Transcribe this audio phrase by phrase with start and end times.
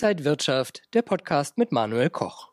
[0.00, 2.50] Inside Wirtschaft, der Podcast mit Manuel Koch.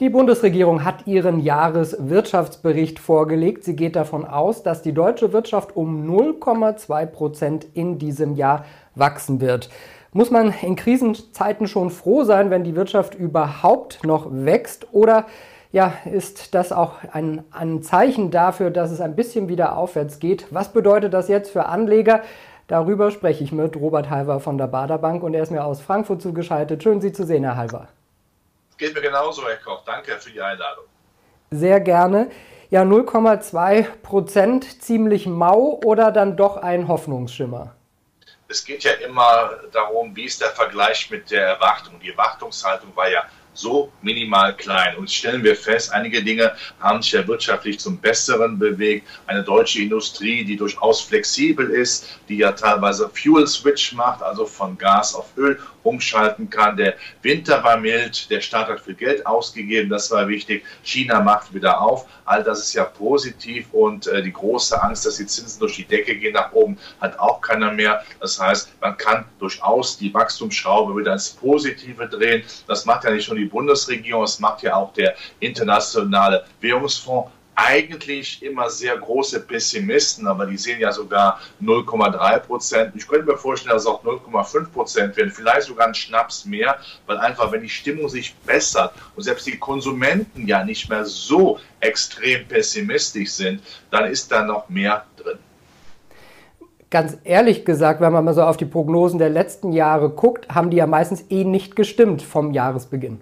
[0.00, 3.62] Die Bundesregierung hat ihren Jahreswirtschaftsbericht vorgelegt.
[3.62, 8.64] Sie geht davon aus, dass die deutsche Wirtschaft um 0,2 Prozent in diesem Jahr
[8.96, 9.70] wachsen wird.
[10.12, 14.92] Muss man in Krisenzeiten schon froh sein, wenn die Wirtschaft überhaupt noch wächst?
[14.92, 15.26] Oder
[15.70, 20.48] ja, ist das auch ein, ein Zeichen dafür, dass es ein bisschen wieder aufwärts geht?
[20.50, 22.22] Was bedeutet das jetzt für Anleger?
[22.68, 26.20] Darüber spreche ich mit Robert Halver von der Baderbank und er ist mir aus Frankfurt
[26.20, 26.82] zugeschaltet.
[26.82, 27.88] Schön, Sie zu sehen, Herr Halver.
[28.76, 29.82] Geht mir genauso, Herr Koch.
[29.86, 30.84] Danke für die Einladung.
[31.50, 32.30] Sehr gerne.
[32.68, 37.74] Ja, 0,2 Prozent, ziemlich mau oder dann doch ein Hoffnungsschimmer?
[38.48, 41.98] Es geht ja immer darum, wie ist der Vergleich mit der Erwartung.
[42.00, 43.24] Die Erwartungshaltung war ja
[43.58, 44.96] so minimal klein.
[44.96, 49.06] Und stellen wir fest, einige Dinge haben sich ja wirtschaftlich zum Besseren bewegt.
[49.26, 54.78] Eine deutsche Industrie, die durchaus flexibel ist, die ja teilweise Fuel Switch macht, also von
[54.78, 56.76] Gas auf Öl umschalten kann.
[56.76, 60.64] Der Winter war mild, der Staat hat viel Geld ausgegeben, das war wichtig.
[60.82, 62.06] China macht wieder auf.
[62.24, 65.84] All das ist ja positiv und äh, die große Angst, dass die Zinsen durch die
[65.84, 68.04] Decke gehen nach oben, hat auch keiner mehr.
[68.20, 72.44] Das heißt, man kann durchaus die Wachstumsschraube wieder ins Positive drehen.
[72.66, 78.40] Das macht ja nicht nur die Bundesregierung, das macht ja auch der internationale Währungsfonds eigentlich
[78.40, 82.92] immer sehr große Pessimisten, aber die sehen ja sogar 0,3 Prozent.
[82.94, 86.78] Ich könnte mir vorstellen, dass es auch 0,5 Prozent werden, vielleicht sogar ein Schnaps mehr,
[87.06, 91.58] weil einfach, wenn die Stimmung sich bessert und selbst die Konsumenten ja nicht mehr so
[91.80, 95.38] extrem pessimistisch sind, dann ist da noch mehr drin.
[96.90, 100.70] Ganz ehrlich gesagt, wenn man mal so auf die Prognosen der letzten Jahre guckt, haben
[100.70, 103.20] die ja meistens eh nicht gestimmt vom Jahresbeginn.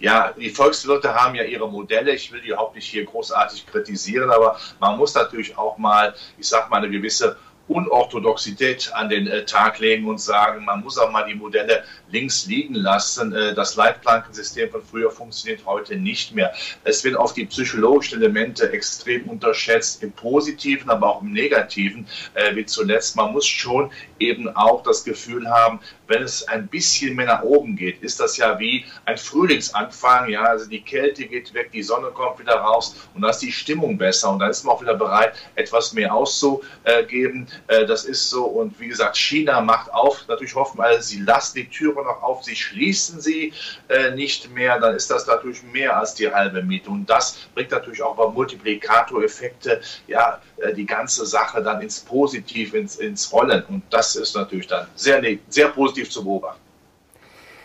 [0.00, 2.12] Ja, die Volkswirte haben ja ihre Modelle.
[2.12, 6.48] Ich will die auch nicht hier großartig kritisieren, aber man muss natürlich auch mal, ich
[6.48, 7.36] sag mal, eine gewisse
[7.68, 12.46] Unorthodoxität an den äh, Tag legen und sagen, man muss auch mal die Modelle links
[12.46, 13.34] liegen lassen.
[13.34, 16.52] Äh, das Leitplankensystem von früher funktioniert heute nicht mehr.
[16.84, 22.56] Es werden oft die psychologischen Elemente extrem unterschätzt, im Positiven, aber auch im Negativen, äh,
[22.56, 23.16] wie zuletzt.
[23.16, 27.76] Man muss schon eben auch das Gefühl haben, wenn es ein bisschen mehr nach oben
[27.76, 30.28] geht, ist das ja wie ein Frühlingsanfang.
[30.30, 33.52] Ja, also die Kälte geht weg, die Sonne kommt wieder raus und da ist die
[33.52, 37.46] Stimmung besser und dann ist man auch wieder bereit, etwas mehr auszugeben.
[37.68, 38.44] Äh, das ist so.
[38.44, 40.26] Und wie gesagt, China macht auf.
[40.28, 43.52] Natürlich hoffen wir, sie lassen die Türe noch auf, sie schließen sie
[43.88, 44.80] äh, nicht mehr.
[44.80, 46.90] Dann ist das natürlich mehr als die halbe Miete.
[46.90, 52.74] Und das bringt natürlich auch bei Multiplikatoreffekte ja äh, die ganze Sache dann ins Positiv,
[52.74, 53.62] ins, ins Rollen.
[53.68, 56.68] Und das ist natürlich dann sehr, sehr positiv zu beobachten.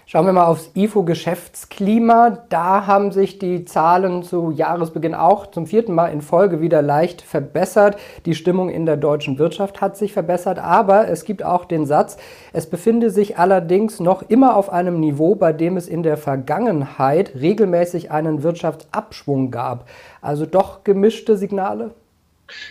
[0.05, 2.37] Schauen wir mal aufs IFO-Geschäftsklima.
[2.49, 7.21] Da haben sich die Zahlen zu Jahresbeginn auch zum vierten Mal in Folge wieder leicht
[7.21, 7.97] verbessert.
[8.25, 12.17] Die Stimmung in der deutschen Wirtschaft hat sich verbessert, aber es gibt auch den Satz,
[12.51, 17.33] es befinde sich allerdings noch immer auf einem Niveau, bei dem es in der Vergangenheit
[17.33, 19.87] regelmäßig einen Wirtschaftsabschwung gab.
[20.21, 21.91] Also doch gemischte Signale?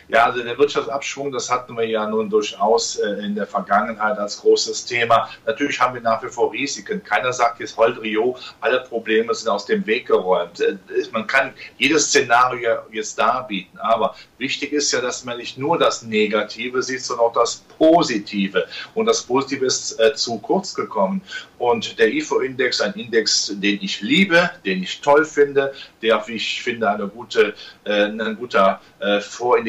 [0.08, 4.40] Ja, also der Wirtschaftsabschwung, das hatten wir ja nun durchaus äh, in der Vergangenheit als
[4.40, 5.30] großes Thema.
[5.46, 7.02] Natürlich haben wir nach wie vor Risiken.
[7.02, 10.60] Keiner sagt jetzt Holdrio, alle Probleme sind aus dem Weg geräumt.
[10.60, 10.76] Äh,
[11.12, 16.02] man kann jedes Szenario jetzt darbieten, aber wichtig ist ja, dass man nicht nur das
[16.02, 18.66] Negative sieht, sondern auch das Positive.
[18.94, 21.22] Und das Positive ist äh, zu kurz gekommen.
[21.58, 25.72] Und der IFO-Index, ein Index, den ich liebe, den ich toll finde,
[26.02, 29.20] der, wie ich finde, eine gute, ein guter äh,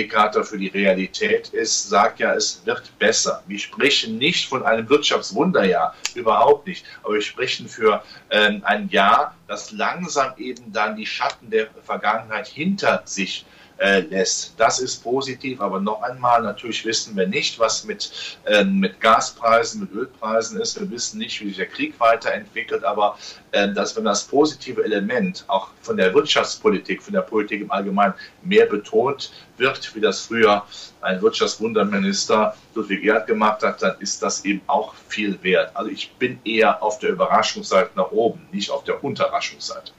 [0.03, 3.43] Vorindikator für die Realität ist, sagt ja, es wird besser.
[3.47, 6.85] Wir sprechen nicht von einem Wirtschaftswunderjahr, überhaupt nicht.
[7.03, 12.47] Aber wir sprechen für äh, ein Jahr, das langsam eben dann die Schatten der Vergangenheit
[12.47, 14.53] hinter sich äh, lässt.
[14.57, 19.81] Das ist positiv, aber noch einmal, natürlich wissen wir nicht, was mit, äh, mit Gaspreisen,
[19.81, 20.79] mit Ölpreisen ist.
[20.79, 23.17] Wir wissen nicht, wie sich der Krieg weiterentwickelt, aber
[23.51, 28.13] äh, dass wenn das positive Element auch von der Wirtschaftspolitik, von der Politik im Allgemeinen
[28.43, 30.63] mehr betont wird, wie das früher
[31.01, 35.75] ein Wirtschaftswunderminister Ludwig Erd gemacht hat, dann ist das eben auch viel wert.
[35.75, 39.91] Also ich bin eher auf der Überraschungsseite nach oben, nicht auf der Unterraschungsseite.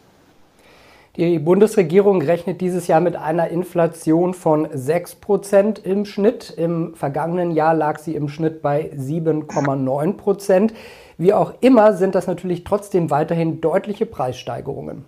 [1.16, 6.50] Die Bundesregierung rechnet dieses Jahr mit einer Inflation von 6 Prozent im Schnitt.
[6.50, 10.74] Im vergangenen Jahr lag sie im Schnitt bei 7,9 Prozent.
[11.16, 15.04] Wie auch immer sind das natürlich trotzdem weiterhin deutliche Preissteigerungen.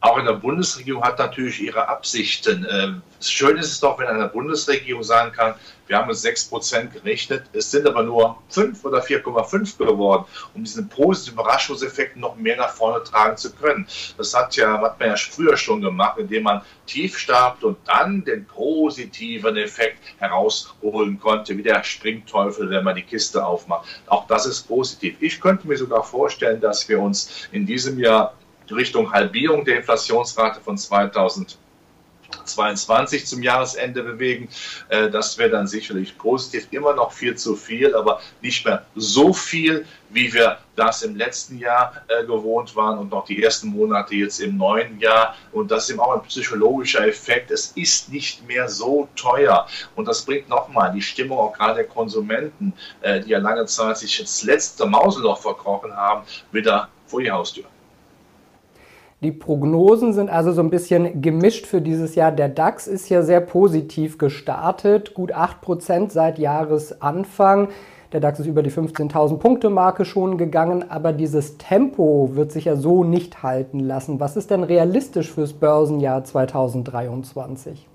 [0.00, 2.64] auch in der Bundesregierung hat natürlich ihre Absichten.
[2.70, 5.54] Ähm, schön ist es doch, wenn eine Bundesregierung sagen kann,
[5.86, 10.88] wir haben es 6% gerechnet, es sind aber nur 5 oder 4,5 geworden, um diesen
[10.88, 13.86] positiven Überraschungseffekt noch mehr nach vorne tragen zu können.
[14.16, 18.24] Das hat, ja, hat man ja früher schon gemacht, indem man tief starbt und dann
[18.24, 23.86] den positiven Effekt herausholen konnte, wie der Springteufel, wenn man die Kiste aufmacht.
[24.06, 25.16] Auch das ist positiv.
[25.20, 28.34] Ich könnte mir sogar vorstellen, dass wir uns in diesem Jahr
[28.70, 30.78] Richtung Halbierung der Inflationsrate von
[32.44, 34.48] 2022 zum Jahresende bewegen.
[34.88, 36.68] Äh, das wäre dann sicherlich positiv.
[36.70, 41.58] Immer noch viel zu viel, aber nicht mehr so viel, wie wir das im letzten
[41.58, 45.34] Jahr äh, gewohnt waren und noch die ersten Monate jetzt im neuen Jahr.
[45.52, 47.50] Und das ist eben auch ein psychologischer Effekt.
[47.50, 49.66] Es ist nicht mehr so teuer.
[49.94, 52.72] Und das bringt nochmal die Stimmung auch gerade der Konsumenten,
[53.02, 57.64] äh, die ja lange Zeit sich ins letzte Mauseloch verkrochen haben, wieder vor die Haustür.
[59.22, 62.32] Die Prognosen sind also so ein bisschen gemischt für dieses Jahr.
[62.32, 67.68] Der DAX ist ja sehr positiv gestartet, gut 8% seit Jahresanfang.
[68.12, 72.66] Der DAX ist über die 15.000 Punkte Marke schon gegangen, aber dieses Tempo wird sich
[72.66, 74.20] ja so nicht halten lassen.
[74.20, 77.88] Was ist denn realistisch fürs Börsenjahr 2023?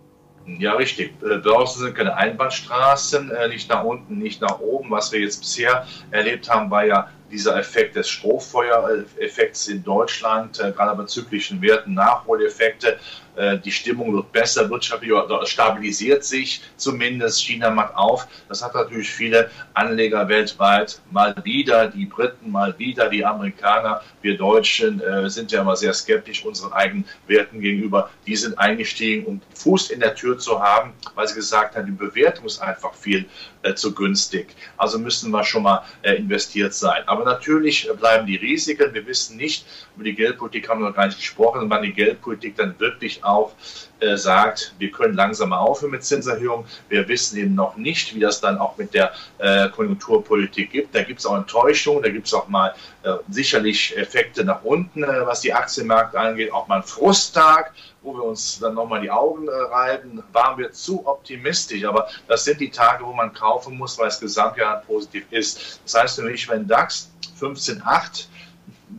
[0.58, 1.14] Ja, richtig.
[1.22, 4.90] Äh, Börsen sind keine Einbahnstraßen, äh, nicht nach unten, nicht nach oben.
[4.90, 10.72] Was wir jetzt bisher erlebt haben, war ja dieser Effekt des Strohfeuereffekts in Deutschland, äh,
[10.72, 13.00] gerade bei zyklischen Werten, Nachholeffekte.
[13.36, 17.42] Äh, die Stimmung wird besser, wirtschaftlich stabilisiert sich zumindest.
[17.42, 18.28] China macht auf.
[18.50, 24.02] Das hat natürlich viele Anleger weltweit mal wieder, die Briten mal wieder, die Amerikaner.
[24.22, 28.10] Wir Deutschen äh, sind ja immer sehr skeptisch unseren eigenen Werten gegenüber.
[28.28, 31.92] Die sind eingestiegen, um Fuß in der Tür zu haben, weil sie gesagt haben, die
[31.92, 33.26] Bewertung ist einfach viel
[33.62, 34.56] äh, zu günstig.
[34.78, 37.04] Also müssen wir schon mal äh, investiert sein.
[37.06, 38.94] Aber natürlich bleiben die Risiken.
[38.94, 42.56] Wir wissen nicht, über die Geldpolitik haben wir noch gar nicht gesprochen, wann die Geldpolitik
[42.56, 43.54] dann wirklich auch
[44.00, 46.66] äh, sagt, wir können langsam aufhören mit Zinserhöhungen.
[46.88, 50.96] Wir wissen eben noch nicht, wie das dann auch mit der äh, Konjunkturpolitik gibt.
[50.96, 52.74] Da gibt es auch Enttäuschungen, da gibt es auch mal
[53.04, 58.14] äh, sicherlich Effekte nach unten, äh, was die Aktienmärkte angeht, auch mal einen Frusttag wo
[58.14, 61.84] wir uns dann nochmal die Augen äh, reiben, waren wir zu optimistisch.
[61.84, 65.82] Aber das sind die Tage, wo man kaufen muss, weil es Gesamtjahr positiv ist.
[65.84, 68.28] Das heißt mich, wenn DAX 15,8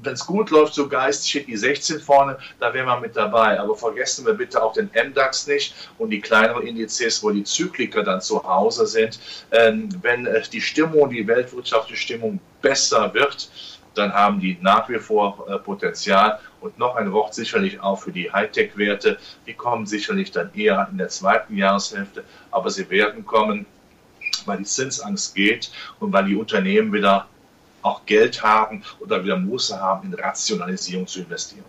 [0.03, 3.59] wenn es gut läuft, so Geist steht die 16 vorne, da wären wir mit dabei.
[3.59, 8.03] Aber vergessen wir bitte auch den MDAX nicht und die kleineren Indizes, wo die Zykliker
[8.03, 9.19] dann zu Hause sind.
[9.51, 13.51] Ähm, wenn äh, die Stimmung, die weltwirtschaftliche Stimmung besser wird,
[13.95, 16.39] dann haben die nach wie vor äh, Potenzial.
[16.61, 19.19] Und noch ein Wort sicherlich auch für die Hightech-Werte.
[19.47, 23.67] Die kommen sicherlich dann eher in der zweiten Jahreshälfte, aber sie werden kommen,
[24.45, 27.27] weil die Zinsangst geht und weil die Unternehmen wieder
[27.83, 31.65] auch Geld haben oder wieder Muße haben, in Rationalisierung zu investieren.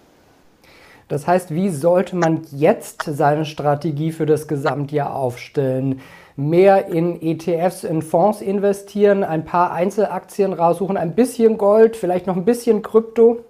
[1.07, 6.01] Das heißt, wie sollte man jetzt seine Strategie für das Gesamtjahr aufstellen?
[6.35, 12.35] Mehr in ETFs, in Fonds investieren, ein paar Einzelaktien raussuchen, ein bisschen Gold, vielleicht noch
[12.35, 13.43] ein bisschen Krypto?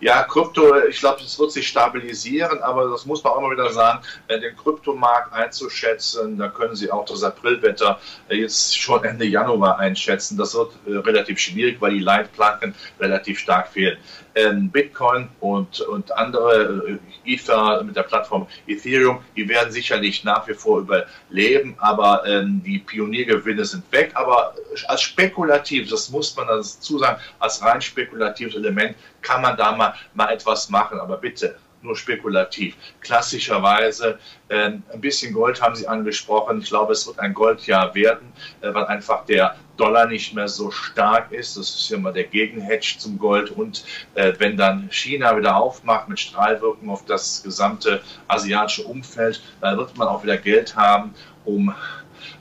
[0.00, 3.72] Ja, Krypto, ich glaube, es wird sich stabilisieren, aber das muss man auch mal wieder
[3.72, 9.24] sagen, äh, den Kryptomarkt einzuschätzen, da können Sie auch das Aprilwetter äh, jetzt schon Ende
[9.24, 10.36] Januar einschätzen.
[10.36, 13.98] Das wird äh, relativ schwierig, weil die Leitplanken relativ stark fehlen.
[14.34, 20.54] Ähm, Bitcoin und, und andere Ether mit der Plattform Ethereum, die werden sicherlich nach wie
[20.54, 24.12] vor überleben, aber ähm, die Pioniergewinne sind weg.
[24.14, 24.54] Aber
[24.88, 29.94] als spekulativ, das muss man dazu sagen, als rein spekulatives Element kann man da mal,
[30.14, 30.98] mal etwas machen.
[31.00, 32.76] Aber bitte, nur spekulativ.
[33.00, 36.60] Klassischerweise äh, ein bisschen Gold haben Sie angesprochen.
[36.60, 40.70] Ich glaube, es wird ein Goldjahr werden, äh, weil einfach der Dollar nicht mehr so
[40.70, 41.56] stark ist.
[41.56, 43.50] Das ist ja immer der Gegenhedge zum Gold.
[43.50, 49.76] Und äh, wenn dann China wieder aufmacht mit Strahlwirkung auf das gesamte asiatische Umfeld, dann
[49.78, 51.74] wird man auch wieder Geld haben, um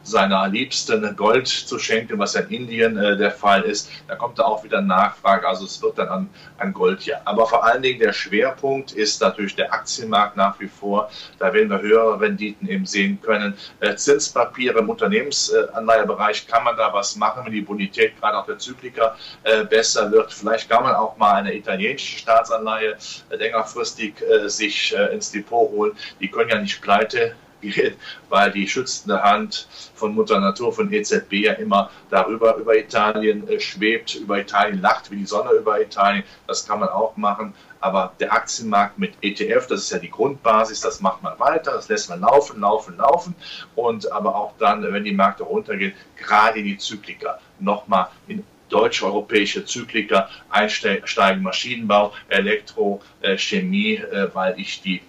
[0.03, 3.89] seiner Liebsten Gold zu schenken, was ja in Indien äh, der Fall ist.
[4.07, 7.21] Da kommt da auch wieder Nachfrage, also es wird dann an, an Gold ja.
[7.25, 11.09] Aber vor allen Dingen der Schwerpunkt ist natürlich der Aktienmarkt nach wie vor.
[11.39, 13.55] Da werden wir höhere Renditen eben sehen können.
[13.79, 18.57] Äh, Zinspapiere im Unternehmensanleihebereich kann man da was machen, wenn die Bonität gerade auch der
[18.57, 20.31] Zykliker äh, besser wird.
[20.33, 22.97] Vielleicht kann man auch mal eine italienische Staatsanleihe
[23.29, 25.93] äh, längerfristig äh, sich äh, ins Depot holen.
[26.19, 27.35] Die können ja nicht pleite
[28.30, 33.60] weil die schützende Hand von Mutter Natur, von EZB ja immer darüber über Italien äh,
[33.60, 36.24] schwebt, über Italien lacht wie die Sonne über Italien.
[36.48, 37.53] Das kann man auch machen.
[37.80, 41.89] Aber der Aktienmarkt mit ETF, das ist ja die Grundbasis, das macht man weiter, das
[41.89, 43.36] lässt man laufen, laufen, laufen.
[43.75, 49.65] Und aber auch dann, wenn die Märkte runtergehen, gerade die Zyklika nochmal in deutsche, europäische
[49.65, 55.01] Zykliker einsteigen, Maschinenbau, Elektro, äh, Chemie, äh, weil ich die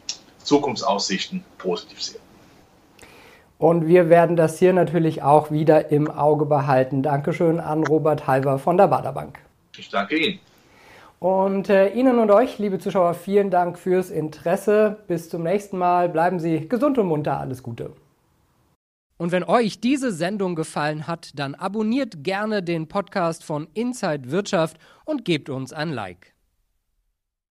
[0.42, 2.21] Zukunftsaussichten positiv sehe.
[3.62, 7.04] Und wir werden das hier natürlich auch wieder im Auge behalten.
[7.04, 9.38] Dankeschön an Robert Halver von der Baderbank.
[9.76, 10.40] Ich danke Ihnen.
[11.20, 14.96] Und äh, Ihnen und euch, liebe Zuschauer, vielen Dank fürs Interesse.
[15.06, 16.08] Bis zum nächsten Mal.
[16.08, 17.38] Bleiben Sie gesund und munter.
[17.38, 17.92] Alles Gute.
[19.16, 24.76] Und wenn euch diese Sendung gefallen hat, dann abonniert gerne den Podcast von Inside Wirtschaft
[25.04, 26.34] und gebt uns ein Like.